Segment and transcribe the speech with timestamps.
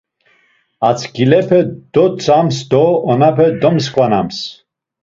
[0.89, 1.59] Asǩilepe
[1.93, 4.37] dotzams do onape domsǩvanams.